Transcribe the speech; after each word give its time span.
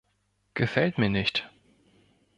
Gefällt 0.55 0.97
mir 0.97 1.09
nicht. 1.11 1.47